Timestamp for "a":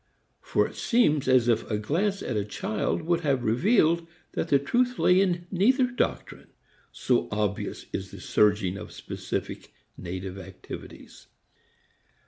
1.69-1.77, 2.35-2.43